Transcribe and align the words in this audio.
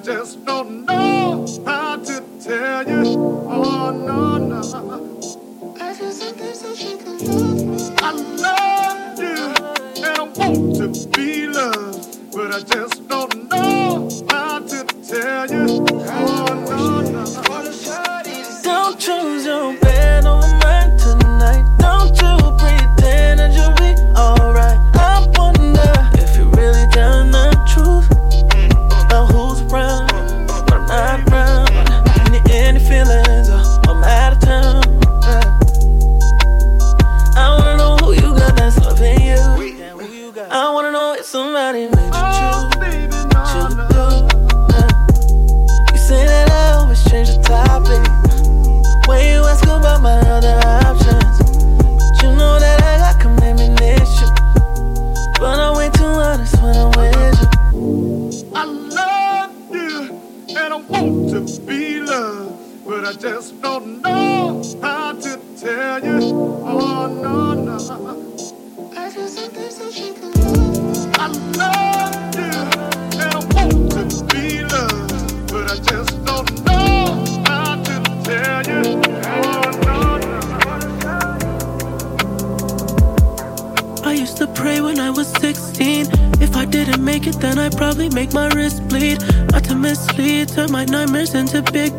Don't 0.00 0.06
choose 0.06 0.57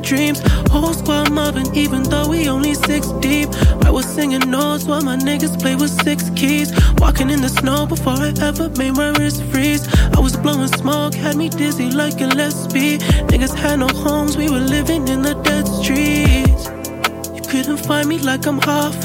dreams. 0.09 0.41
Whole 0.71 0.93
squad 0.93 1.31
mobbing, 1.31 1.73
even 1.75 2.01
though 2.01 2.27
we 2.27 2.49
only 2.49 2.73
six 2.73 3.07
deep. 3.21 3.47
I 3.85 3.91
was 3.91 4.05
singing 4.05 4.49
notes 4.49 4.85
while 4.85 5.03
my 5.03 5.15
niggas 5.15 5.61
play 5.61 5.75
with 5.75 5.91
six 6.03 6.31
keys. 6.31 6.69
Walking 6.97 7.29
in 7.29 7.41
the 7.41 7.49
snow 7.49 7.85
before 7.85 8.17
I 8.29 8.33
ever 8.41 8.69
made 8.69 8.95
my 8.95 9.09
wrist 9.17 9.43
freeze. 9.51 9.87
I 10.17 10.19
was 10.19 10.35
blowing 10.35 10.67
smoke, 10.67 11.13
had 11.13 11.35
me 11.37 11.47
dizzy 11.47 11.91
like 11.91 12.15
a 12.15 12.27
Gillespie. 12.27 12.97
Niggas 13.29 13.53
had 13.53 13.79
no 13.79 13.87
homes, 13.87 14.35
we 14.35 14.49
were 14.49 14.65
living 14.77 15.07
in 15.07 15.21
the 15.21 15.35
dead 15.47 15.67
streets. 15.67 16.65
You 17.35 17.43
couldn't 17.51 17.85
find 17.85 18.09
me 18.09 18.17
like 18.17 18.47
I'm 18.47 18.59
off. 18.61 18.97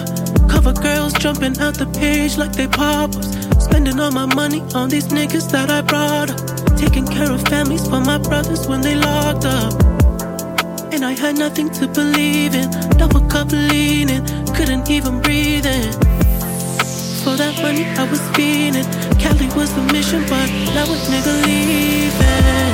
Cover 0.49 0.73
girls 0.73 1.13
jumping 1.15 1.59
out 1.59 1.75
the 1.75 1.89
page 2.01 2.39
like 2.39 2.53
they 2.53 2.67
poppers. 2.67 3.29
Spending 3.63 4.01
all 4.01 4.11
my 4.11 4.27
money 4.35 4.63
on 4.75 4.89
these 4.89 5.09
niggas 5.09 5.51
that 5.53 5.69
I 5.69 5.83
brought 5.83 6.31
up. 6.31 6.77
Taking 6.79 7.07
care 7.07 7.31
of 7.31 7.43
families 7.43 7.87
for 7.87 8.01
my 8.01 8.17
brothers 8.17 8.67
when 8.67 8.81
they 8.81 8.95
locked 8.95 9.45
up. 9.45 9.94
And 10.95 11.05
I 11.05 11.11
had 11.11 11.37
nothing 11.37 11.71
to 11.71 11.89
believe 11.89 12.55
in. 12.55 12.71
Double 12.97 13.21
cup 13.23 13.51
leaning, 13.51 14.25
couldn't 14.55 14.89
even 14.89 15.21
breathe 15.21 15.67
in. 15.67 15.93
For 17.25 17.35
that 17.37 17.59
money 17.61 17.85
I 17.85 18.09
was 18.09 18.21
feeling. 18.37 18.87
Cali 19.19 19.49
was 19.57 19.75
the 19.75 19.83
mission, 19.93 20.23
but 20.31 20.49
now 20.73 20.85
a 20.85 20.97
nigga. 21.11 21.35
Leaving 21.47 22.74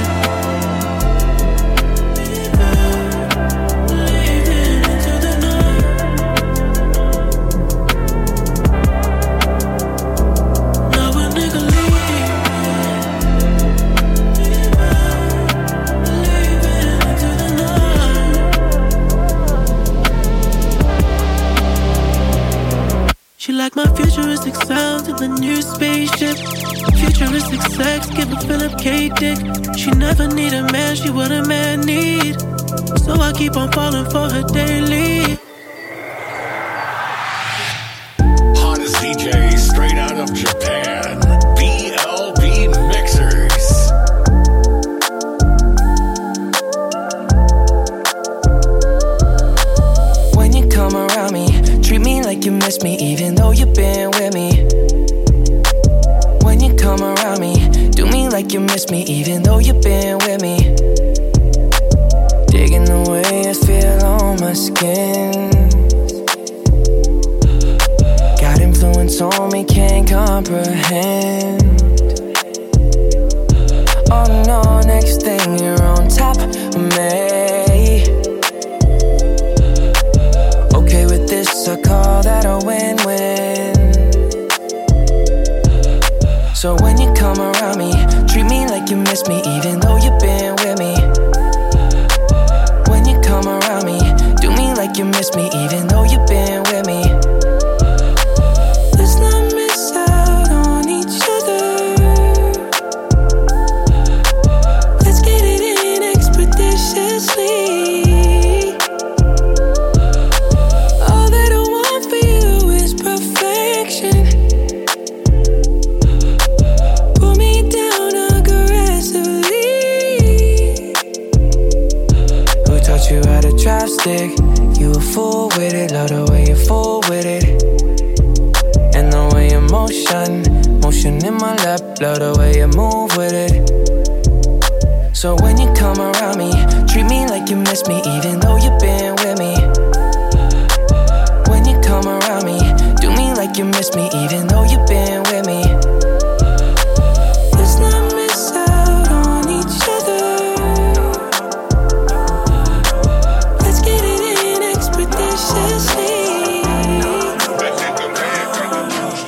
Futuristic 23.97 24.55
sounds 24.55 25.09
in 25.09 25.17
the 25.17 25.29
new 25.29 25.63
spaceship. 25.63 26.37
Futuristic 26.97 27.63
sex, 27.63 28.09
give 28.11 28.33
a 28.33 28.41
Philip 28.41 28.79
K 28.79 29.09
dick. 29.09 29.39
She 29.77 29.91
never 29.91 30.27
need 30.29 30.53
a 30.53 30.63
man, 30.73 30.97
she 30.97 31.11
what 31.11 31.31
a 31.31 31.45
man 31.45 31.81
need. 31.81 32.41
So 33.05 33.15
I 33.15 33.33
keep 33.33 33.57
on 33.57 33.71
falling 33.73 34.09
for 34.11 34.29
her 34.29 34.43
daily. 34.53 35.39
Hottest 38.57 38.97
DJ 38.97 39.50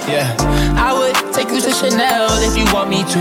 Yeah, 0.09 0.35
I 0.76 0.92
would 0.92 1.14
take 1.32 1.49
you 1.49 1.61
to 1.61 1.73
Chanel 1.73 2.28
if 2.42 2.56
you 2.59 2.66
want 2.75 2.90
me 2.90 3.02
to. 3.02 3.21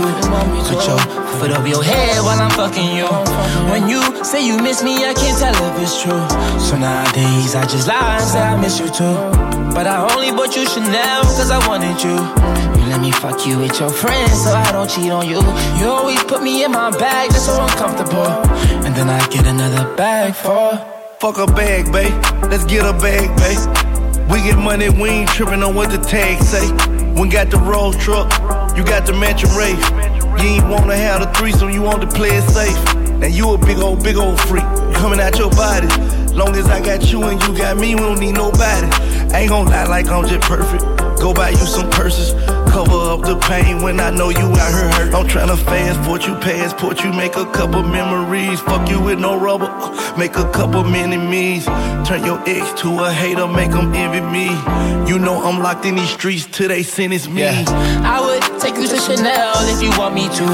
Put 0.66 0.86
your 0.86 0.98
foot 1.38 1.50
up 1.52 1.66
your 1.66 1.82
head 1.82 2.18
while 2.22 2.38
I'm 2.38 2.50
fucking 2.50 2.96
you. 2.96 3.06
When 3.70 3.88
you 3.88 4.02
say 4.24 4.44
you 4.44 4.58
miss 4.58 4.82
me, 4.82 5.04
I 5.04 5.14
can't 5.14 5.38
tell 5.38 5.54
if 5.54 5.80
it's 5.80 6.02
true. 6.02 6.22
So 6.58 6.76
nowadays 6.76 7.54
I 7.54 7.62
just 7.66 7.86
lie 7.86 8.18
and 8.18 8.24
say 8.24 8.40
I 8.40 8.60
miss 8.60 8.80
you 8.80 8.88
too. 8.88 9.14
But 9.72 9.86
I 9.86 10.02
only 10.12 10.32
bought 10.32 10.56
you 10.56 10.66
Chanel 10.66 11.22
cause 11.22 11.50
I 11.50 11.60
wanted 11.68 12.02
you. 12.02 12.18
You 12.80 12.88
let 12.90 13.00
me 13.00 13.12
fuck 13.12 13.46
you 13.46 13.58
with 13.58 13.78
your 13.78 13.90
friends 13.90 14.42
so 14.42 14.50
I 14.50 14.70
don't 14.72 14.90
cheat 14.90 15.10
on 15.10 15.26
you. 15.28 15.40
You 15.78 15.86
always 15.86 16.22
put 16.24 16.42
me 16.42 16.64
in 16.64 16.72
my 16.72 16.90
bag, 16.90 17.30
that's 17.30 17.46
so 17.46 17.62
uncomfortable. 17.62 18.26
And 18.84 18.94
then 18.94 19.08
I 19.08 19.26
get 19.28 19.46
another 19.46 19.94
bag 19.96 20.34
for. 20.34 20.76
Fuck 21.20 21.38
a 21.38 21.46
bag, 21.46 21.92
babe. 21.92 22.12
Let's 22.50 22.64
get 22.64 22.84
a 22.84 22.92
bag, 22.92 23.30
babe. 23.38 23.91
We 24.32 24.40
get 24.40 24.56
money, 24.56 24.88
we 24.88 25.10
ain't 25.10 25.28
tripping 25.28 25.62
on 25.62 25.74
what 25.74 25.90
the 25.90 25.98
tag 25.98 26.42
say. 26.42 26.66
We 27.20 27.28
got 27.28 27.50
the 27.50 27.58
roll 27.58 27.92
truck, 27.92 28.32
you 28.74 28.82
got 28.82 29.04
the 29.04 29.12
mansion 29.12 29.50
race. 29.50 29.78
You 30.42 30.48
ain't 30.48 30.68
wanna 30.68 30.96
have 30.96 31.20
the 31.20 31.30
threesome, 31.38 31.68
you 31.68 31.82
want 31.82 32.00
to 32.00 32.06
play 32.08 32.30
it 32.30 32.42
safe. 32.48 32.94
Now 33.18 33.26
you 33.26 33.52
a 33.52 33.58
big 33.58 33.76
old, 33.76 34.02
big 34.02 34.16
old 34.16 34.40
freak, 34.40 34.64
coming 34.94 35.20
out 35.20 35.38
your 35.38 35.50
body. 35.50 35.86
Long 36.32 36.56
as 36.56 36.66
I 36.66 36.80
got 36.80 37.12
you 37.12 37.24
and 37.24 37.42
you 37.42 37.58
got 37.58 37.76
me, 37.76 37.94
we 37.94 38.00
don't 38.00 38.18
need 38.18 38.32
nobody. 38.32 38.88
Ain't 39.36 39.50
gon' 39.50 39.66
lie 39.66 39.84
like 39.84 40.08
I'm 40.08 40.26
just 40.26 40.48
perfect. 40.48 41.01
Go 41.22 41.32
buy 41.32 41.50
you 41.50 41.66
some 41.76 41.88
purses, 41.88 42.32
cover 42.68 42.98
up 43.12 43.20
the 43.22 43.38
pain 43.48 43.80
when 43.80 44.00
I 44.00 44.10
know 44.10 44.30
you 44.30 44.40
out 44.40 44.72
here 44.74 44.90
hurt. 44.90 45.14
I'm 45.14 45.24
tryna 45.28 45.56
fast 45.56 46.00
forward 46.02 46.24
you 46.24 46.34
passport, 46.34 47.04
you 47.04 47.12
make 47.12 47.36
a 47.36 47.46
couple 47.46 47.84
memories. 47.84 48.60
Fuck 48.60 48.88
you 48.90 49.00
with 49.00 49.20
no 49.20 49.38
rubber, 49.38 49.68
uh, 49.68 50.16
make 50.18 50.36
a 50.36 50.50
couple 50.50 50.82
mini 50.82 51.16
me's. 51.16 51.64
Turn 52.08 52.24
your 52.24 52.42
ex 52.44 52.72
to 52.82 52.88
a 53.04 53.12
hater, 53.12 53.46
make 53.46 53.70
them 53.70 53.94
envy 53.94 54.20
me. 54.20 54.46
You 55.08 55.20
know 55.20 55.40
I'm 55.40 55.62
locked 55.62 55.84
in 55.84 55.94
these 55.94 56.10
streets 56.10 56.44
till 56.44 56.68
they 56.68 56.82
sentence 56.82 57.28
me. 57.28 57.42
Yeah. 57.42 57.64
I 58.04 58.20
would 58.20 58.41
take 58.62 58.76
you 58.76 58.86
to 58.86 58.96
Chanel 58.96 59.58
if 59.74 59.82
you 59.82 59.90
want 59.98 60.14
me 60.14 60.28
to. 60.38 60.46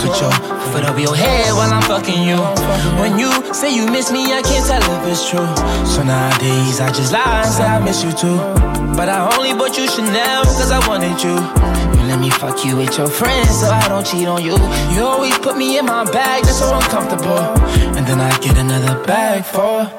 Put 0.00 0.20
your 0.20 0.32
foot 0.72 0.84
up 0.88 0.98
your 0.98 1.14
head 1.14 1.52
while 1.52 1.70
I'm 1.70 1.82
fucking 1.82 2.22
you. 2.24 2.40
When 2.98 3.18
you 3.18 3.30
say 3.52 3.74
you 3.74 3.84
miss 3.92 4.10
me, 4.10 4.32
I 4.32 4.40
can't 4.40 4.64
tell 4.64 4.80
if 4.80 5.04
it's 5.06 5.28
true. 5.28 5.46
So 5.84 6.02
nowadays 6.02 6.80
I 6.80 6.90
just 6.92 7.12
lie 7.12 7.42
and 7.44 7.52
say 7.52 7.64
I 7.64 7.78
miss 7.84 8.02
you 8.02 8.12
too. 8.12 8.38
But 8.96 9.08
I 9.10 9.28
only 9.36 9.52
bought 9.52 9.76
you 9.76 9.86
Chanel 9.86 10.44
cause 10.44 10.70
I 10.72 10.80
wanted 10.88 11.22
you. 11.22 11.36
You 12.00 12.08
let 12.08 12.20
me 12.20 12.30
fuck 12.30 12.64
you 12.64 12.76
with 12.76 12.96
your 12.96 13.08
friends 13.08 13.60
so 13.60 13.66
I 13.68 13.86
don't 13.86 14.06
cheat 14.06 14.26
on 14.26 14.42
you. 14.42 14.56
You 14.94 15.04
always 15.04 15.36
put 15.38 15.58
me 15.58 15.78
in 15.78 15.84
my 15.84 16.04
bag, 16.10 16.44
that's 16.44 16.58
so 16.58 16.74
uncomfortable. 16.74 17.44
And 17.96 18.06
then 18.06 18.18
I 18.18 18.30
get 18.40 18.56
another 18.56 18.96
bag 19.04 19.44
for. 19.44 19.92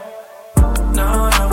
No, 0.97 1.29
no, 1.29 1.49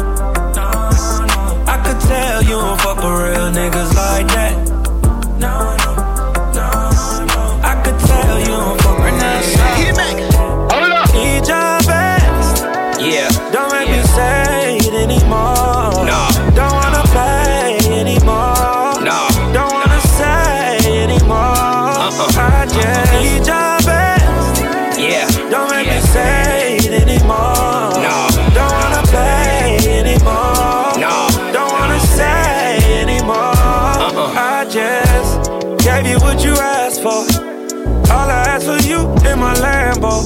no, 0.57 0.69
no. 0.81 1.65
I 1.69 1.77
could 1.85 2.01
tell 2.09 2.43
you 2.43 2.57
don't 2.57 2.81
fuck 2.81 2.97
with 2.97 3.05
real 3.05 3.53
niggas 3.53 3.95
like 3.95 4.29
that. 4.29 4.50
Gave 35.83 36.07
you 36.07 36.19
what 36.19 36.45
you 36.45 36.53
asked 36.53 37.03
for. 37.03 37.25
All 38.13 38.29
I 38.29 38.45
asked 38.49 38.67
for 38.67 38.81
you 38.89 39.01
in 39.31 39.39
my 39.39 39.55
Lambo. 39.55 40.25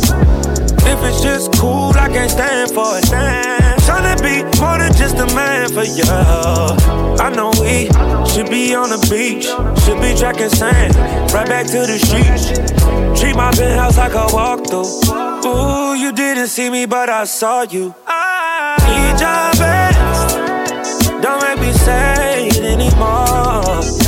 If 0.87 1.03
it's 1.03 1.23
just 1.23 1.53
cool, 1.59 1.93
I 1.97 2.09
can't 2.09 2.31
stand 2.31 2.71
for 2.71 2.99
it. 2.99 3.05
Damn. 3.05 3.79
Tryna 3.85 4.17
be 4.23 4.43
more 4.61 4.79
than 4.79 4.93
just 4.95 5.17
a 5.17 5.27
man 5.35 5.69
for 5.69 5.85
you. 5.85 6.05
I 6.07 7.31
know 7.31 7.51
we 7.61 7.87
should 8.33 8.51
be 8.51 8.75
on 8.75 8.91
the 8.91 8.99
beach, 9.11 9.45
should 9.85 10.01
be 10.01 10.19
tracking 10.19 10.49
sand, 10.49 10.95
right 11.33 11.47
back 11.47 11.67
to 11.67 11.81
the 11.87 11.99
streets. 11.99 13.21
Treat 13.21 13.37
my 13.37 13.51
penthouse 13.53 13.99
like 13.99 14.15
a 14.15 14.27
walkthrough. 14.27 15.45
Ooh, 15.45 15.95
you 15.95 16.13
didn't 16.13 16.49
see 16.49 16.71
me, 16.71 16.87
but 16.87 17.09
I 17.09 17.25
saw 17.25 17.63
you. 17.63 17.95
I 18.07 18.77
need 18.89 19.21
your 19.21 19.53
best. 19.61 21.23
Don't 21.23 21.43
make 21.43 21.61
me 21.61 21.73
say 21.73 22.49
it 22.49 22.65
anymore. 22.65 24.04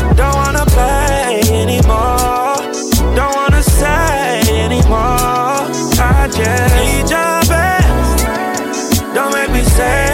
Need 6.38 7.08
your 7.08 7.40
best. 7.48 9.02
Don't 9.14 9.32
make 9.32 9.50
me 9.50 9.64
say 9.64 10.05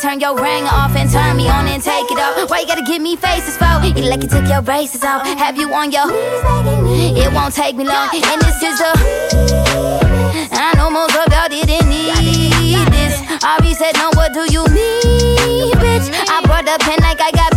turn 0.00 0.18
your 0.18 0.34
ring 0.34 0.64
off 0.64 0.96
and 0.96 1.10
turn 1.10 1.36
me 1.36 1.48
on 1.48 1.68
and 1.68 1.82
take 1.82 2.10
it 2.10 2.18
off. 2.18 2.48
Why 2.48 2.60
you 2.60 2.66
gotta 2.66 2.82
give 2.82 3.02
me 3.02 3.16
faces 3.16 3.56
for? 3.56 3.68
It 3.84 4.04
like 4.04 4.22
you 4.22 4.28
took 4.28 4.48
your 4.48 4.62
braces 4.62 5.04
off. 5.04 5.26
Have 5.26 5.58
you 5.58 5.72
on 5.74 5.92
your. 5.92 6.08
It 6.08 7.32
won't 7.32 7.54
take 7.54 7.76
me 7.76 7.84
long. 7.84 8.08
And 8.12 8.40
this 8.40 8.62
is 8.62 8.78
the. 8.78 10.48
I 10.52 10.72
know 10.76 10.90
most 10.90 11.14
of 11.14 11.28
y'all 11.32 11.48
didn't 11.48 11.88
need 11.88 12.88
this. 12.88 13.20
Ari 13.44 13.74
said, 13.74 13.94
No, 13.96 14.10
what 14.14 14.32
do 14.32 14.48
you 14.50 14.64
mean, 14.72 15.72
bitch? 15.76 16.08
I 16.28 16.40
brought 16.44 16.64
the 16.64 16.76
pen 16.80 16.98
like 17.00 17.20
I 17.20 17.30
got 17.32 17.49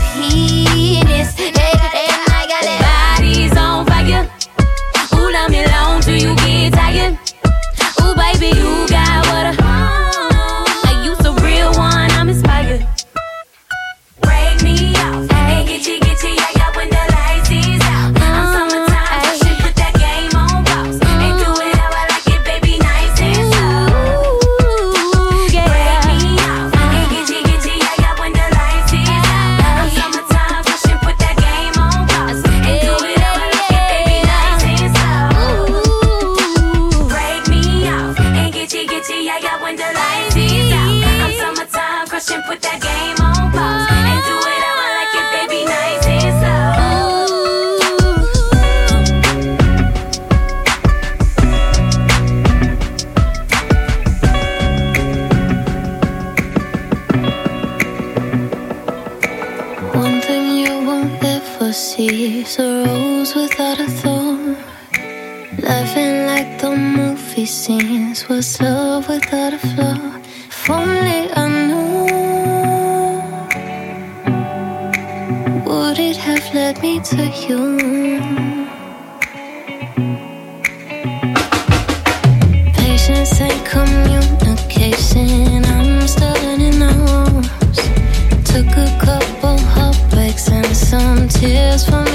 tears 91.43 91.85
for 91.85 92.12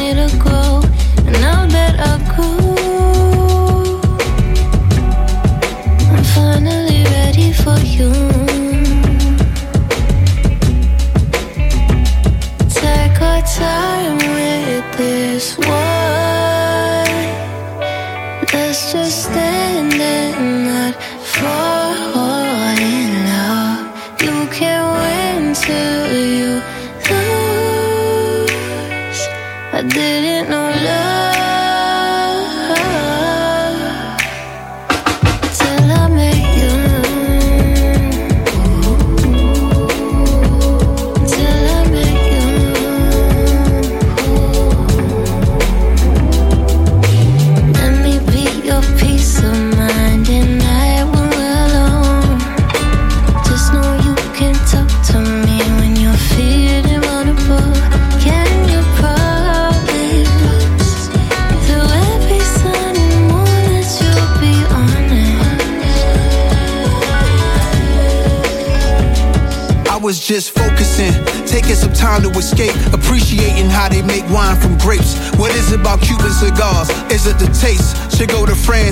escape, 72.38 72.74
appreciating 72.92 73.68
how 73.68 73.88
they 73.88 74.03
make 74.03 74.24
wine 74.31 74.57
from 74.61 74.79
grapes. 74.79 75.18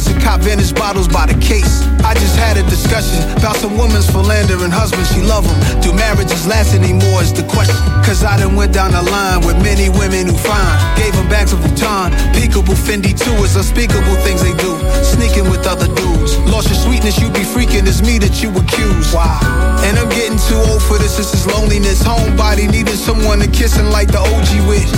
To 0.06 0.14
and 0.14 0.22
cop 0.22 0.40
vintage 0.40 0.74
bottles 0.74 1.08
by 1.08 1.26
the 1.26 1.38
case. 1.40 1.82
I 2.04 2.14
just 2.14 2.36
had 2.36 2.56
a 2.56 2.62
discussion 2.70 3.18
about 3.36 3.56
some 3.56 3.76
women's 3.76 4.08
philandering 4.10 4.70
husband, 4.70 5.06
she 5.06 5.20
love 5.22 5.44
them. 5.44 5.58
Do 5.82 5.92
marriages 5.92 6.46
last 6.46 6.74
anymore 6.74 7.22
is 7.22 7.32
the 7.32 7.42
question. 7.50 7.76
Cause 8.06 8.22
I 8.22 8.38
done 8.38 8.54
went 8.54 8.72
down 8.72 8.92
the 8.92 9.02
line 9.02 9.44
with 9.46 9.58
many 9.62 9.88
women 9.88 10.26
who 10.26 10.36
fine. 10.36 10.76
Gave 10.96 11.12
them 11.14 11.28
bags 11.28 11.52
of 11.52 11.60
Vuitton, 11.60 12.14
peekable 12.34 12.78
Fendi 12.78 13.12
too. 13.16 13.34
It's 13.42 13.56
unspeakable 13.56 14.16
things 14.22 14.42
they 14.42 14.54
do. 14.54 14.78
Sneaking 15.02 15.50
with 15.50 15.66
other 15.66 15.88
dudes. 15.94 16.38
Lost 16.46 16.68
your 16.70 16.78
sweetness, 16.78 17.18
you 17.18 17.28
be 17.30 17.42
freaking. 17.42 17.86
It's 17.86 18.02
me 18.02 18.18
that 18.18 18.42
you 18.42 18.50
accuse. 18.54 19.12
Wow. 19.12 19.40
And 19.82 19.98
I'm 19.98 20.08
getting 20.10 20.38
too 20.46 20.60
old 20.70 20.82
for 20.82 20.98
this. 20.98 21.16
This 21.16 21.34
is 21.34 21.46
loneliness. 21.46 22.02
Homebody 22.02 22.70
needing 22.70 23.00
someone 23.00 23.40
to 23.40 23.48
kiss 23.48 23.78
and 23.78 23.90
like 23.90 24.08
the 24.08 24.22
OG 24.22 24.50
with. 24.70 24.90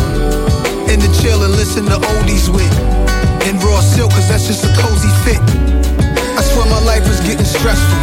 And 0.89 1.01
to 1.01 1.09
chill 1.21 1.43
and 1.45 1.53
listen 1.53 1.85
to 1.87 1.97
oldies 1.97 2.49
with. 2.53 3.08
And 3.47 3.63
raw 3.63 3.81
silk, 3.81 4.11
cause 4.11 4.29
that's 4.29 4.47
just 4.47 4.65
a 4.65 4.73
cozy 4.81 5.13
fit. 5.25 5.41
I 6.39 6.43
swear 6.43 6.67
my 6.67 6.81
life 6.81 7.07
was 7.07 7.21
getting 7.21 7.47
stressful. 7.47 7.99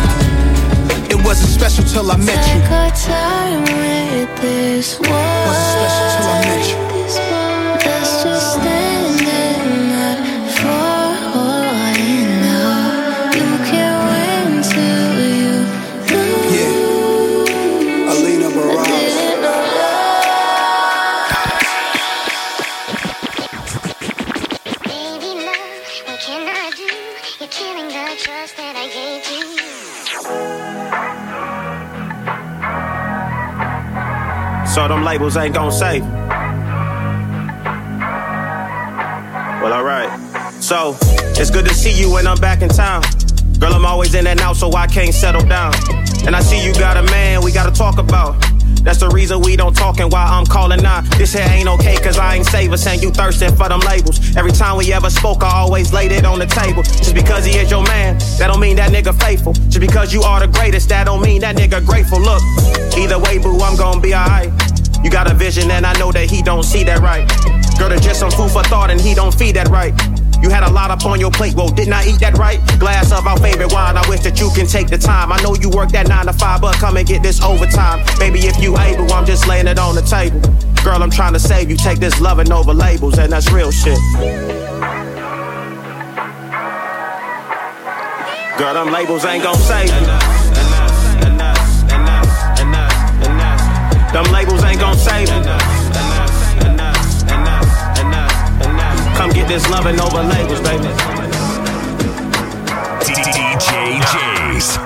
It 1.10 1.24
wasn't 1.24 1.52
special 1.52 1.84
till 1.84 2.12
I 2.12 2.17
met 2.17 2.41
you. 2.48 2.62
Take 2.62 2.71
our 2.71 2.91
time 2.91 3.62
with 3.63 4.41
this 4.41 5.00
one. 5.00 5.10
Wasn't 5.10 5.71
special 5.76 6.06
till 6.15 6.28
I 6.30 6.41
met 6.50 6.65
you. 6.69 7.44
So 34.86 34.89
them 34.89 35.04
labels 35.04 35.36
ain't 35.36 35.56
gon' 35.56 35.71
save. 35.71 36.04
Well, 39.63 39.74
alright. 39.74 40.12
So, 40.62 40.95
it's 41.34 41.50
good 41.50 41.65
to 41.65 41.74
see 41.74 41.91
you 41.91 42.13
when 42.13 42.28
I'm 42.28 42.38
back 42.38 42.62
in 42.62 42.69
town. 42.69 43.02
Girl, 43.58 43.74
I'm 43.74 43.84
always 43.84 44.13
in 44.13 44.28
and 44.28 44.39
out, 44.41 44.58
so 44.58 44.71
I 44.74 44.86
can't 44.86 45.12
settle 45.12 45.41
down. 45.41 45.74
And 46.28 46.36
I 46.36 46.41
see 46.41 46.63
you 46.63 46.71
got 46.76 46.98
a 46.98 47.04
man 47.10 47.41
we 47.41 47.52
gotta 47.52 47.71
talk 47.71 47.98
about. 47.98 48.39
That's 48.84 49.00
the 49.00 49.10
reason 49.10 49.41
we 49.41 49.56
don't 49.56 49.76
talk 49.76 50.00
and 50.00 50.12
why 50.12 50.24
I'm 50.24 50.45
calling 50.45 50.84
now. 50.84 51.02
This 51.17 51.34
here 51.34 51.48
ain't 51.50 51.67
okay, 51.67 51.95
cause 51.95 52.19
I 52.19 52.36
ain't 52.36 52.45
saving, 52.45 52.78
saying 52.78 53.02
you 53.02 53.10
thirsting 53.10 53.56
for 53.56 53.67
them 53.67 53.80
labels. 53.80 54.38
Every 54.38 54.52
time 54.52 54.78
we 54.78 54.93
ever 54.93 55.10
spoke, 55.10 55.41
I 55.41 55.52
always 55.62 55.93
laid 55.93 56.12
it 56.12 56.26
on 56.26 56.38
the 56.38 56.45
table. 56.45 56.84
Just 56.84 57.15
because 57.15 57.43
he 57.43 57.58
is 57.58 57.71
your 57.71 57.82
man, 57.86 58.19
that 58.38 58.50
don't 58.50 58.60
mean 58.60 58.76
that 58.76 58.91
nigga 58.91 59.19
faithful. 59.19 59.54
Just 59.54 59.80
because 59.80 60.13
you 60.13 60.21
are 60.21 60.39
the 60.41 60.48
greatest, 60.48 60.89
that 60.89 61.06
don't 61.06 61.24
mean 61.24 61.41
that 61.41 61.56
nigga 61.56 61.84
grateful. 61.84 62.21
Look, 62.21 62.43
either 62.95 63.17
way, 63.17 63.39
boo, 63.39 63.60
I'm 63.62 63.76
gonna 63.76 64.00
be 64.00 64.13
alright. 64.13 64.64
You 65.06 65.12
got 65.12 65.30
a 65.30 65.36
vision, 65.36 65.70
and 65.70 65.86
I 65.86 65.94
know 66.00 66.12
that 66.12 66.32
he 66.32 66.41
don't 66.41 66.63
see 66.63 66.84
that 66.86 66.98
right. 66.98 67.30
Girl, 67.78 67.89
there's 67.89 68.02
just 68.02 68.20
some 68.20 68.32
food 68.32 68.50
for 68.50 68.63
thought, 68.63 68.89
and 68.89 69.00
he 69.00 69.13
don't 69.13 69.32
feed 69.32 69.56
that 69.56 69.68
right. 69.68 69.94
You 70.41 70.50
had 70.50 70.63
a 70.63 70.72
lot 70.72 70.89
up 70.89 71.06
on 71.06 71.20
your 71.20 71.30
plate, 71.30 71.54
well, 71.54 71.70
didn't 71.70 71.94
I 71.94 72.08
eat 72.08 72.20
that 72.22 72.39
right? 72.39 72.60
Glass 72.80 73.12
of 73.12 73.28
our 73.28 73.38
favorite 73.38 73.72
wine, 73.72 73.98
I 73.98 74.10
wish 74.10 74.22
that 74.22 74.39
you 74.39 74.50
can 74.56 74.65
take 74.65 74.88
the 74.88 74.98
time. 74.98 75.32
I 75.32 75.39
know 75.44 75.54
you 75.54 75.70
work 75.70 75.89
that 75.89 76.08
nine 76.08 76.26
to 76.26 76.34
five, 76.34 76.60
but 76.60 76.74
come 76.78 76.98
and 76.98 77.06
get 77.06 77.22
this 77.22 77.39
overtime. 77.44 78.04
Baby, 78.18 78.48
if 78.48 78.58
you 78.60 78.76
able, 78.80 79.13
I'm 79.13 79.28
just 79.28 79.48
laying 79.48 79.68
it 79.68 79.78
on 79.78 79.94
the 79.94 80.02
table. 80.02 80.41
Girl, 80.84 81.04
I'm 81.04 81.12
trying 81.12 81.34
to 81.34 81.39
save 81.39 81.70
you, 81.70 81.78
take 81.78 82.00
this 82.00 82.20
loving 82.20 82.52
over 82.52 82.74
labels, 82.74 83.20
and 83.20 83.32
that's 83.32 83.52
real 83.52 83.70
shit. 83.70 84.00
Girl, 88.58 88.74
them 88.74 88.91
labels 88.91 89.24
ain't 89.24 89.44
gon' 89.44 89.56
save 89.58 89.89
you. 89.89 90.36
Them 94.15 94.32
labels 94.32 94.63
Come 99.15 99.30
get 99.30 99.47
this 99.47 99.67
loving 99.69 99.99
over 100.01 100.21
labels, 100.23 100.60
baby. 100.60 100.89
DJ 102.99 103.99
Jace. 104.12 104.78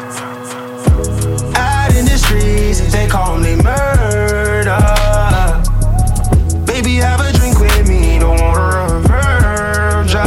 Out 1.55 1.95
in 1.95 2.05
the 2.05 2.17
streets, 2.17 2.91
they 2.91 3.07
call 3.07 3.37
me 3.39 3.55
murder. 3.55 4.77
Baby, 6.65 6.97
have 6.97 7.21
a 7.21 7.31
drink 7.37 7.59
with 7.59 7.89
me, 7.89 8.19
don't 8.19 8.39
want 8.39 8.59
a 8.59 8.99
virgin. 9.07 10.19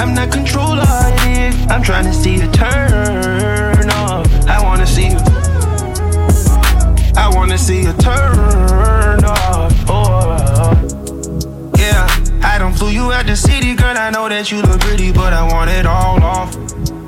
I'm 0.00 0.14
not 0.14 0.32
controller, 0.32 0.86
it. 1.28 1.54
I'm 1.70 1.82
trying 1.82 2.06
to 2.06 2.14
see 2.14 2.36
you 2.36 2.50
turn 2.50 3.90
off. 3.90 4.26
I 4.46 4.58
wanna 4.62 4.86
see 4.86 5.08
you. 5.08 5.18
I 7.14 7.30
wanna 7.34 7.58
see 7.58 7.82
you 7.82 7.92
turn 7.94 8.31
girl. 13.92 14.02
I 14.02 14.10
know 14.10 14.28
that 14.28 14.50
you 14.50 14.62
look 14.62 14.80
pretty, 14.80 15.12
but 15.12 15.32
I 15.32 15.42
want 15.46 15.70
it 15.70 15.86
all 15.86 16.22
off. 16.22 16.54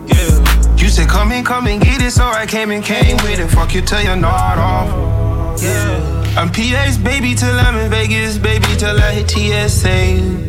Yeah. 0.07 0.77
You 0.77 0.89
said 0.89 1.09
come 1.09 1.33
in, 1.33 1.45
come 1.45 1.67
and 1.67 1.81
get 1.81 2.03
it, 2.03 2.11
so 2.11 2.25
I 2.25 2.47
came 2.47 2.71
and 2.71 2.85
came 2.85 3.17
with 3.19 3.39
it. 3.41 3.49
Fuck 3.49 3.75
you 3.75 3.83
till 3.83 4.03
you're 4.03 4.17
not 4.17 4.59
off. 4.59 5.63
Yeah. 5.63 6.35
I'm 6.37 6.51
PA's 6.51 6.99
baby 6.99 7.35
till 7.35 7.55
I'm 7.55 7.77
in 7.77 7.91
Vegas, 7.91 8.39
baby 8.39 8.67
till 8.77 8.99
I 8.99 9.13
hit 9.13 9.31
TSA. 9.31 10.43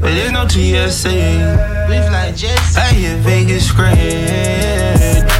But 0.00 0.10
there's 0.14 0.32
no 0.32 0.46
TSA. 0.48 1.86
We 1.88 1.96
fly 2.08 2.32
jets. 2.34 2.76
I 2.76 2.92
hit 2.92 3.18
Vegas 3.20 3.70
great. 3.70 3.94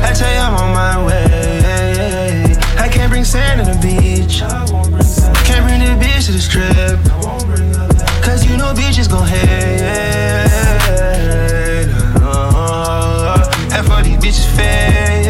I 0.06 0.12
tell 0.14 0.32
you 0.32 0.40
I'm 0.40 0.54
on 0.54 0.72
my 0.72 1.06
way. 1.06 2.56
I 2.78 2.88
can't 2.88 3.10
bring 3.10 3.24
sand 3.24 3.60
to 3.60 3.72
the 3.72 3.78
beach. 3.82 4.40
Can't 5.44 5.66
bring 5.66 5.80
the 5.80 6.04
bitch 6.04 6.26
to 6.26 6.32
the 6.32 6.38
strip 6.38 7.21
still 9.12 9.24
hate. 9.24 9.82
Uh, 12.22 13.36
and 13.72 14.06
these 14.06 14.16
bitches 14.22 14.48
fake, 14.56 15.26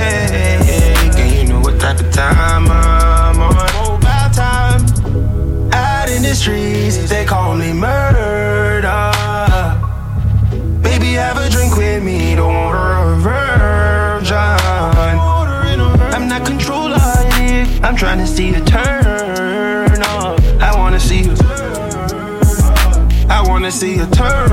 and 1.19 1.37
you 1.37 1.45
know 1.49 1.61
what 1.61 1.81
type 1.81 1.99
of 1.99 2.13
time 2.13 2.71
I'm 2.71 3.41
on. 3.41 3.57
Mobile 3.75 4.31
time, 4.33 4.83
out 5.73 6.09
in 6.09 6.23
the 6.23 6.35
streets, 6.35 7.11
they 7.11 7.25
call 7.25 7.57
me 7.57 7.73
murder. 7.73 9.11
Baby, 10.81 11.15
have 11.15 11.39
a 11.39 11.51
drink 11.51 11.77
with 11.77 12.05
me, 12.05 12.37
don't 12.37 12.55
order 12.55 12.79
a 12.79 13.17
virgin. 13.17 14.37
I'm 16.15 16.29
not 16.29 16.47
controlling, 16.47 17.01
I'm 17.83 17.97
trying 17.97 18.19
to 18.19 18.27
see 18.29 18.55
a 18.55 18.61
turn. 18.61 18.92
Wanna 23.63 23.71
see 23.71 23.95
you 23.95 24.07
turn. 24.07 24.51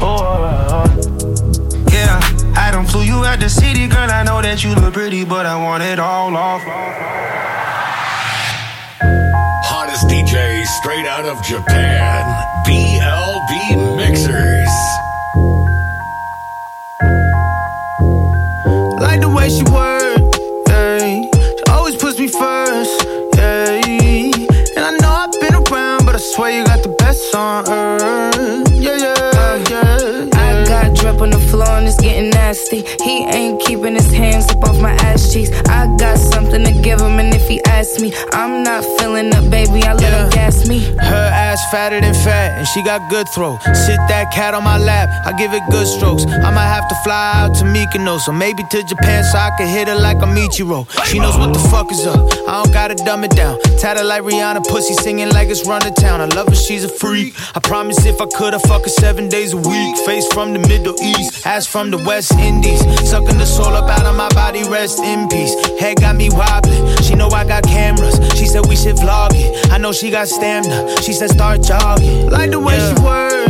Oh, 0.00 0.82
yeah. 1.92 2.18
I 2.56 2.70
don't 2.72 2.86
flew 2.90 3.02
you 3.02 3.24
out 3.24 3.38
the 3.38 3.48
city, 3.48 3.86
girl. 3.86 4.10
I 4.10 4.24
know 4.24 4.42
that 4.42 4.64
you 4.64 4.74
look 4.74 4.94
pretty, 4.94 5.24
but 5.24 5.46
I 5.46 5.54
want 5.62 5.84
it 5.84 6.00
all 6.00 6.36
off. 6.36 6.60
Hottest 9.62 10.08
DJ 10.08 10.66
straight 10.66 11.06
out 11.06 11.24
of 11.24 11.40
Japan. 11.44 12.26
BLB 12.66 13.91
He 32.72 33.26
ain't 33.34 33.51
hands 34.42 34.56
up 34.56 34.68
off 34.68 34.80
my 34.80 34.92
ass 34.92 35.32
cheeks. 35.32 35.50
I 35.68 35.86
got 35.96 36.18
something 36.18 36.64
to 36.64 36.72
give 36.72 37.00
him, 37.00 37.18
and 37.18 37.34
if 37.34 37.48
he 37.48 37.62
asks 37.64 38.00
me, 38.00 38.12
I'm 38.32 38.62
not 38.62 38.84
feeling 38.98 39.34
up, 39.34 39.50
baby. 39.50 39.82
I 39.82 39.94
let 39.94 40.12
him 40.12 40.30
gas 40.30 40.68
me. 40.68 40.80
Her 40.80 41.30
ass 41.32 41.60
fatter 41.70 42.00
than 42.00 42.14
fat, 42.14 42.58
and 42.58 42.66
she 42.68 42.82
got 42.82 43.08
good 43.10 43.28
throw. 43.34 43.58
Sit 43.74 43.98
that 44.08 44.32
cat 44.32 44.54
on 44.54 44.64
my 44.64 44.78
lap, 44.78 45.08
I 45.26 45.32
give 45.32 45.52
it 45.52 45.62
good 45.70 45.86
strokes. 45.86 46.24
I 46.26 46.50
might 46.50 46.70
have 46.70 46.88
to 46.88 46.94
fly 47.04 47.32
out 47.34 47.54
to 47.56 47.64
Mykonos, 47.64 48.28
or 48.28 48.32
maybe 48.32 48.62
to 48.70 48.82
Japan 48.84 49.24
so 49.24 49.38
I 49.38 49.50
can 49.56 49.68
hit 49.68 49.88
her 49.88 49.94
like 49.94 50.18
a 50.18 50.26
Michiro. 50.26 50.86
She 51.04 51.18
knows 51.18 51.36
what 51.36 51.52
the 51.52 51.60
fuck 51.70 51.90
is 51.92 52.06
up. 52.06 52.20
I 52.48 52.62
don't 52.62 52.72
gotta 52.72 52.94
dumb 52.94 53.24
it 53.24 53.32
down. 53.32 53.60
Tatted 53.78 54.06
like 54.06 54.22
Rihanna, 54.22 54.66
pussy 54.68 54.94
singing 54.94 55.30
like 55.30 55.48
it's 55.48 55.66
run 55.66 55.80
to 55.82 55.90
town. 55.90 56.20
I 56.20 56.26
love 56.26 56.48
her, 56.48 56.54
she's 56.54 56.84
a 56.84 56.88
freak. 56.88 57.34
I 57.54 57.60
promise 57.60 58.04
if 58.04 58.20
I 58.20 58.26
could, 58.26 58.54
I 58.54 58.58
fuck 58.58 58.82
her 58.82 58.88
seven 58.88 59.28
days 59.28 59.52
a 59.52 59.56
week. 59.56 59.96
Face 60.06 60.26
from 60.32 60.52
the 60.52 60.58
Middle 60.58 61.00
East, 61.02 61.46
ass 61.46 61.66
from 61.66 61.90
the 61.90 61.98
West 61.98 62.32
Indies. 62.32 62.80
Sucking 63.08 63.38
the 63.38 63.46
soul 63.46 63.74
up 63.74 63.88
out 63.90 64.06
of 64.06 64.16
my 64.16 64.28
body, 64.34 64.62
rest 64.64 65.00
in 65.00 65.28
peace. 65.28 65.54
Head 65.78 66.00
got 66.00 66.16
me 66.16 66.28
wobbling. 66.30 66.96
She 67.02 67.14
know 67.14 67.28
I 67.28 67.44
got 67.44 67.64
cameras. 67.64 68.16
She 68.38 68.46
said 68.46 68.66
we 68.66 68.76
should 68.76 68.96
vlog 68.96 69.30
it. 69.34 69.70
I 69.72 69.78
know 69.78 69.92
she 69.92 70.10
got 70.10 70.28
stamina. 70.28 71.00
She 71.02 71.12
said 71.12 71.30
start 71.30 71.62
jogging. 71.62 72.30
Like 72.30 72.50
the 72.50 72.60
way 72.60 72.78
she 72.78 72.94
work, 73.02 73.48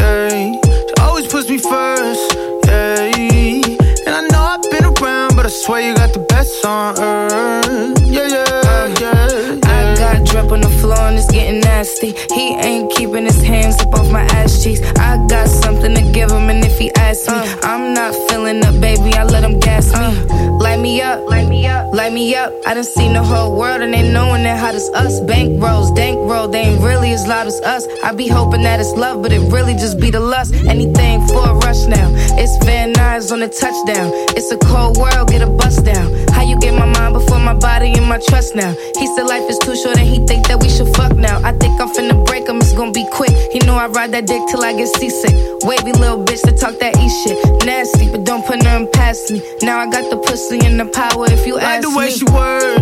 ayy. 0.00 0.58
She 0.62 0.94
always 1.00 1.26
puts 1.26 1.48
me 1.48 1.58
first, 1.58 2.36
ayy. 2.68 3.62
And 4.06 4.14
I 4.14 4.22
know 4.30 4.40
I've 4.40 4.62
been 4.70 4.84
around, 4.84 5.36
but 5.36 5.46
I 5.46 5.48
swear 5.48 5.80
you 5.80 5.94
got 5.94 6.12
the 6.12 6.20
best 6.28 6.64
on 6.64 6.98
earth. 6.98 8.00
Yeah, 8.02 8.26
yeah, 8.28 8.44
uh, 8.44 8.94
yeah. 9.00 9.58
I 9.64 9.94
got 9.96 10.26
drip 10.26 10.50
on 10.52 10.60
the 10.60 10.68
floor 10.80 10.98
and 10.98 11.16
it's 11.16 11.30
getting 11.30 11.60
nasty. 11.60 12.14
He 12.34 12.54
ain't 12.56 12.92
keeping 12.92 13.24
his 13.24 13.40
hands 13.42 13.80
up 13.80 13.94
off 13.94 14.10
my 14.10 14.22
ass 14.38 14.62
cheeks. 14.62 14.80
I 14.98 15.24
got 15.28 15.48
something 15.48 15.94
to 15.94 16.02
give 16.12 16.30
him, 16.30 16.50
and 16.50 16.61
he 16.82 16.90
asks 16.94 17.28
me, 17.28 17.34
uh. 17.36 17.60
I'm 17.62 17.94
not 17.94 18.12
feeling 18.28 18.64
up, 18.64 18.80
baby. 18.80 19.14
I 19.14 19.24
let 19.24 19.44
him 19.44 19.60
gas 19.60 19.86
me. 19.92 19.98
Uh. 19.98 20.58
Light 20.58 20.80
me 20.80 21.00
up, 21.00 21.28
light 21.28 21.48
me 21.48 21.66
up, 21.66 21.92
light 21.94 22.12
me 22.12 22.34
up. 22.34 22.52
I 22.66 22.74
done 22.74 22.84
seen 22.84 23.12
the 23.14 23.22
whole 23.22 23.56
world 23.56 23.82
and 23.82 23.92
they 23.92 24.10
knowing 24.12 24.42
that 24.44 24.58
hot 24.58 24.74
as 24.74 24.88
us. 24.90 25.20
Bank 25.20 25.62
rolls, 25.62 25.90
dank 25.92 26.18
roll, 26.18 26.48
they 26.48 26.60
ain't 26.60 26.80
really 26.82 27.12
as 27.12 27.26
loud 27.26 27.46
as 27.46 27.60
us. 27.62 27.86
I 28.02 28.12
be 28.12 28.28
hoping 28.28 28.62
that 28.62 28.80
it's 28.80 28.92
love, 28.92 29.22
but 29.22 29.32
it 29.32 29.40
really 29.52 29.74
just 29.74 30.00
be 30.00 30.10
the 30.10 30.20
lust. 30.20 30.54
Anything 30.54 31.26
for 31.28 31.50
a 31.50 31.54
rush 31.54 31.86
now. 31.86 32.08
It's 32.38 32.64
Van 32.64 32.92
Nuys 32.94 33.32
on 33.32 33.40
the 33.40 33.48
touchdown. 33.48 34.10
It's 34.36 34.50
a 34.50 34.58
cold 34.58 34.96
world, 34.96 35.30
get 35.30 35.42
a 35.42 35.50
bust 35.50 35.84
down. 35.84 36.06
How 36.30 36.42
you 36.42 36.58
get 36.58 36.74
my 36.74 36.86
mind 36.86 37.14
before 37.14 37.38
my 37.38 37.54
body 37.54 37.92
and 37.92 38.06
my 38.06 38.18
trust 38.28 38.54
now? 38.54 38.72
He 38.98 39.06
said 39.14 39.26
life 39.26 39.48
is 39.50 39.58
too 39.58 39.76
short 39.76 39.98
and 39.98 40.08
he 40.08 40.24
think 40.26 40.46
that 40.48 40.60
we 40.60 40.68
should 40.68 40.94
fuck 40.96 41.16
now. 41.16 41.38
I 41.42 41.52
think 41.52 41.80
I'm 41.80 41.88
finna 41.94 42.24
break 42.26 42.48
him, 42.48 42.56
it's 42.58 42.72
gonna 42.72 42.92
be 42.92 43.06
quick. 43.12 43.34
He 43.52 43.58
know 43.60 43.74
I 43.74 43.86
ride 43.88 44.12
that 44.12 44.26
dick 44.26 44.42
till 44.50 44.62
I 44.62 44.72
get 44.72 44.88
seasick. 44.96 45.34
Wavy 45.64 45.92
little 45.92 46.24
bitch 46.24 46.42
to 46.42 46.52
talk 46.56 46.71
that 46.80 46.96
E 46.96 47.08
shit. 47.22 47.38
Nasty, 47.66 48.10
but 48.10 48.24
don't 48.24 48.44
put 48.46 48.62
nothing 48.62 48.88
past 48.92 49.30
me. 49.30 49.40
Now 49.62 49.78
I 49.80 49.86
got 49.90 50.10
the 50.10 50.16
pussy 50.16 50.58
and 50.64 50.78
the 50.78 50.86
power 50.86 51.26
if 51.30 51.46
you 51.46 51.54
Like 51.56 51.64
ask 51.64 51.88
the 51.88 51.96
way 51.96 52.06
me. 52.06 52.12
she 52.12 52.24
work, 52.26 52.78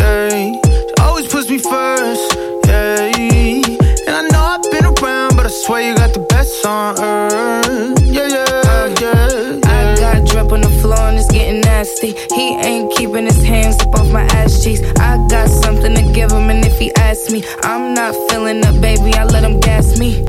ayy. 0.00 0.54
She 0.64 0.94
always 1.02 1.26
puts 1.28 1.48
me 1.50 1.58
first, 1.58 2.36
ayy. 2.68 3.78
And 4.06 4.14
I 4.16 4.22
know 4.32 4.40
I've 4.40 4.62
been 4.70 4.84
around, 4.84 5.36
but 5.36 5.46
I 5.46 5.50
swear 5.64 5.82
you 5.88 5.94
got 5.96 6.12
the 6.14 6.20
best 6.28 6.64
on 6.66 6.98
earth. 6.98 8.00
Yeah, 8.02 8.28
yeah, 8.28 8.94
yeah. 9.00 9.60
I 9.64 9.96
got 9.98 10.26
drip 10.28 10.52
on 10.52 10.60
the 10.60 10.70
floor 10.80 10.98
and 11.08 11.18
it's 11.18 11.30
getting 11.30 11.60
nasty. 11.60 12.14
He 12.34 12.54
ain't 12.56 12.92
keeping 12.96 13.26
his 13.26 13.42
hands 13.42 13.76
up 13.82 13.94
off 13.94 14.10
my 14.10 14.22
ass 14.40 14.62
cheeks. 14.62 14.80
I 14.98 15.16
got 15.28 15.48
something 15.48 15.94
to 15.94 16.02
give 16.12 16.30
him, 16.32 16.50
and 16.50 16.64
if 16.64 16.78
he 16.78 16.92
asks 16.96 17.30
me, 17.30 17.44
I'm 17.62 17.94
not 17.94 18.14
feeling 18.30 18.64
up, 18.64 18.80
baby. 18.80 19.14
I 19.14 19.24
let 19.24 19.44
him 19.44 19.60
gas 19.60 19.98
me. 19.98 20.24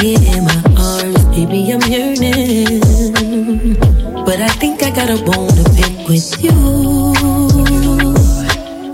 Here 0.00 0.18
in 0.34 0.44
my 0.44 0.62
arms, 0.76 1.24
baby. 1.26 1.72
I'm 1.72 1.82
yearning. 1.90 2.80
But 4.24 4.40
I 4.40 4.48
think 4.60 4.82
I 4.82 4.90
got 4.90 5.10
a 5.10 5.22
bone 5.22 5.48
to 5.48 5.64
pick 5.76 6.08
with 6.08 6.42
you. 6.42 6.52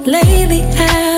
Lately, 0.04 0.62
I've 0.62 1.09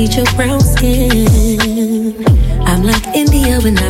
need 0.00 0.14
your 0.14 0.24
brown 0.34 0.60
skin. 0.60 2.24
I'm 2.64 2.82
like 2.84 3.06
India 3.08 3.60
when 3.60 3.76
I'm 3.78 3.89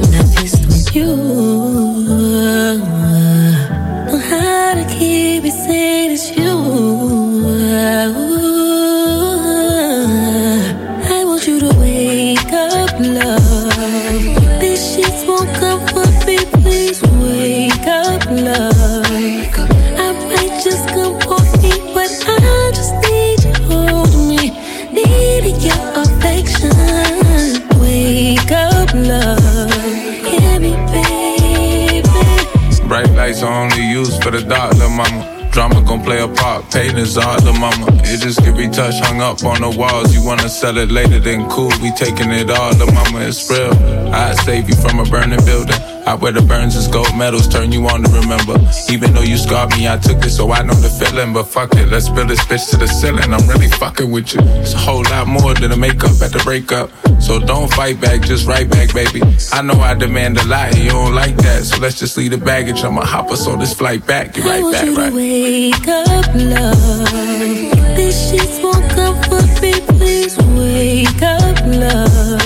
pain 36.70 36.96
is 36.96 37.18
art, 37.18 37.42
little 37.44 37.60
mama. 37.60 37.86
It 38.04 38.20
just 38.20 38.42
can 38.42 38.56
be 38.56 38.68
touched, 38.68 39.04
hung 39.04 39.20
up 39.20 39.42
on 39.44 39.60
the 39.60 39.70
walls. 39.70 40.14
You 40.14 40.24
wanna 40.24 40.48
sell 40.48 40.76
it 40.78 40.90
later, 40.90 41.18
then 41.18 41.48
cool. 41.50 41.72
We 41.82 41.92
taking 41.92 42.30
it 42.30 42.50
all, 42.50 42.74
the 42.74 42.86
mama, 42.86 43.26
it's 43.26 43.50
real. 43.50 43.72
I'd 44.14 44.36
save 44.38 44.68
you 44.68 44.76
from 44.76 45.00
a 45.00 45.04
burning 45.04 45.44
building. 45.44 45.76
I 46.06 46.14
wear 46.14 46.32
the 46.32 46.42
burns 46.42 46.76
as 46.76 46.88
gold 46.88 47.14
medals, 47.16 47.46
turn 47.46 47.72
you 47.72 47.86
on 47.88 48.02
to 48.02 48.10
remember. 48.10 48.56
Even 48.90 49.12
though 49.12 49.22
you 49.22 49.36
scarred 49.36 49.70
me, 49.76 49.88
I 49.88 49.98
took 49.98 50.24
it, 50.24 50.30
so 50.30 50.50
I 50.50 50.62
know 50.62 50.74
the 50.74 50.88
feeling. 50.88 51.32
But 51.32 51.44
fuck 51.44 51.74
it, 51.74 51.88
let's 51.88 52.08
build 52.08 52.28
this 52.28 52.40
bitch 52.46 52.70
to 52.70 52.76
the 52.76 52.88
ceiling. 52.88 53.32
I'm 53.32 53.46
really 53.46 53.68
fucking 53.68 54.10
with 54.10 54.34
you. 54.34 54.40
It's 54.62 54.74
a 54.74 54.78
whole 54.78 55.04
lot 55.04 55.28
more 55.28 55.54
than 55.54 55.72
a 55.72 55.76
makeup 55.76 56.20
at 56.22 56.32
the 56.32 56.40
breakup. 56.42 56.90
So 57.20 57.38
don't 57.38 57.72
fight 57.72 58.00
back, 58.00 58.22
just 58.22 58.46
right 58.46 58.68
back, 58.68 58.92
baby. 58.94 59.22
I 59.52 59.62
know 59.62 59.74
I 59.74 59.94
demand 59.94 60.38
a 60.38 60.44
lot, 60.46 60.74
and 60.74 60.78
you 60.84 60.90
don't 60.90 61.14
like 61.14 61.36
that. 61.36 61.64
So 61.64 61.78
let's 61.78 61.98
just 61.98 62.16
leave 62.16 62.32
the 62.32 62.38
baggage. 62.38 62.82
I'ma 62.82 63.04
hop 63.04 63.30
us 63.30 63.46
on 63.46 63.58
this 63.58 63.74
flight 63.74 64.04
back. 64.06 64.34
Get 64.34 64.44
right 64.44 64.58
I 64.58 64.62
want 64.62 64.74
back, 64.74 64.84
you 64.86 64.96
right? 64.96 65.10
To 65.10 65.16
wake 65.16 65.88
up, 65.88 66.26
love. 66.34 67.96
These 67.96 68.30
sheets 68.30 68.58
won't 68.62 68.90
comfort 68.90 69.62
me. 69.62 69.72
Please 69.98 70.36
wake 70.38 71.22
up, 71.22 71.60
love. 71.66 72.40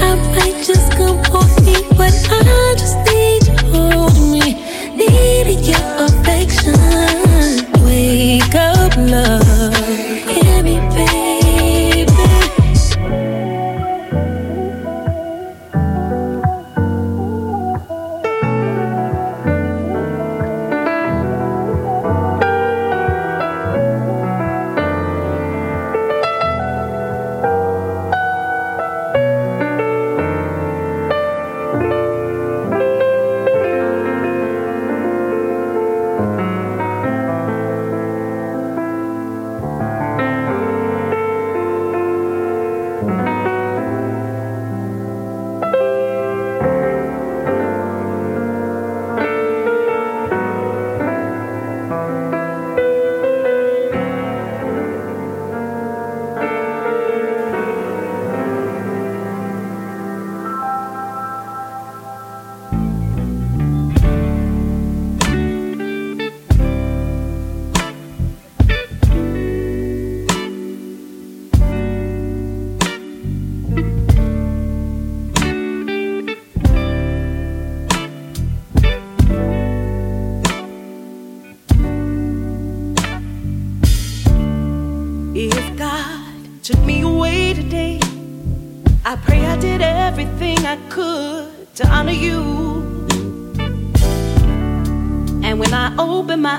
I 0.00 0.14
might 0.36 0.64
just 0.64 0.92
come 0.92 1.22
for 1.24 1.62
me, 1.62 1.76
but 1.96 2.12
I 2.30 2.74
just. 2.78 3.07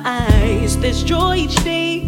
eyes. 0.05 0.77
There's 0.77 1.03
joy 1.03 1.35
each 1.35 1.55
day. 1.63 2.07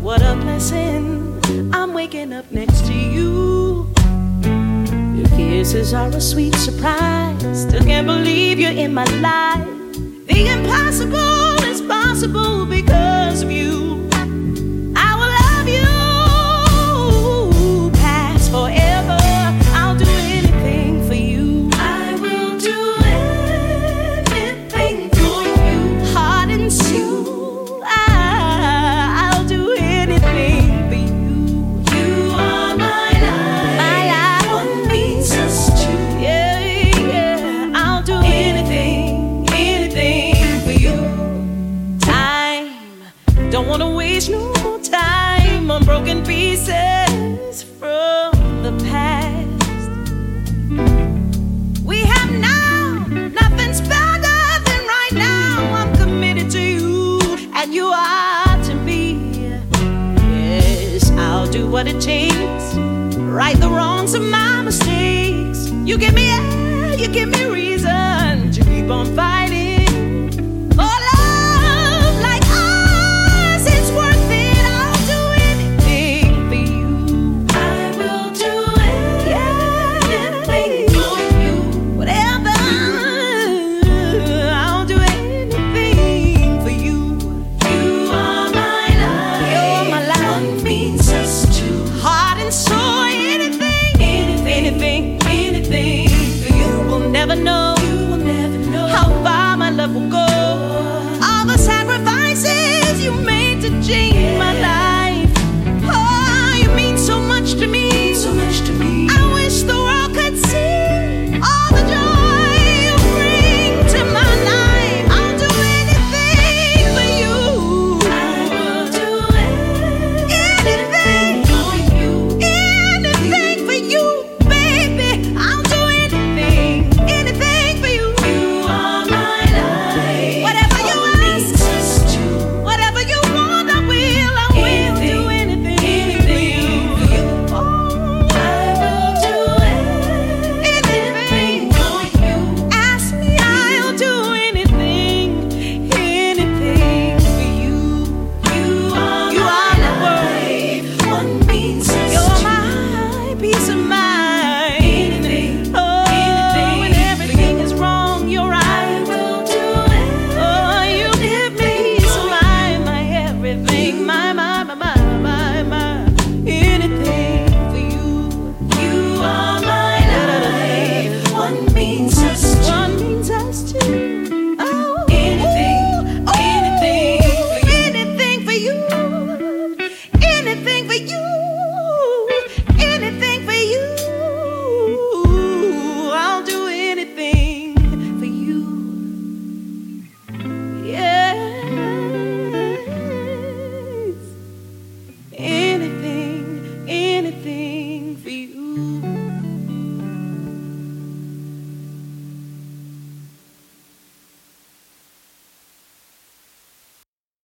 What 0.00 0.20
a 0.22 0.34
blessing. 0.36 1.40
I'm 1.72 1.94
waking 1.94 2.32
up 2.32 2.50
next 2.50 2.86
to 2.86 2.92
you. 2.92 3.92
Your 5.16 5.28
kisses 5.36 5.94
are 5.94 6.08
a 6.08 6.20
sweet 6.20 6.54
surprise. 6.56 7.62
Still 7.62 7.84
can't 7.84 8.06
believe 8.06 8.58
you're 8.58 8.70
in 8.70 8.94
my 8.94 9.04
life. 9.20 9.66
The 10.26 10.48
impossible 10.48 11.64
is 11.68 11.80
possible 11.82 12.66
because. 12.66 13.11